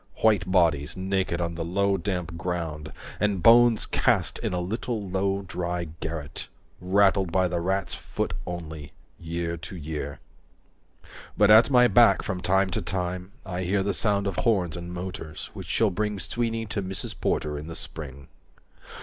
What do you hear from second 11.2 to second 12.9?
195 But at my back from time to